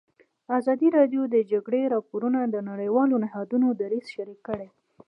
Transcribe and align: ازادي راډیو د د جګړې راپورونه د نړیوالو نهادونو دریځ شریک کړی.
ازادي 0.57 0.87
راډیو 0.97 1.23
د 1.29 1.29
د 1.33 1.35
جګړې 1.51 1.81
راپورونه 1.93 2.39
د 2.45 2.55
نړیوالو 2.69 3.15
نهادونو 3.23 3.67
دریځ 3.81 4.05
شریک 4.15 4.39
کړی. 4.47 4.67